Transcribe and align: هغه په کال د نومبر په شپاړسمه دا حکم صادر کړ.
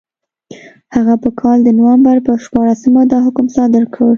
هغه 0.95 1.13
په 1.23 1.29
کال 1.39 1.57
د 1.63 1.69
نومبر 1.79 2.17
په 2.25 2.31
شپاړسمه 2.43 3.01
دا 3.11 3.17
حکم 3.25 3.45
صادر 3.55 3.83
کړ. 3.93 4.09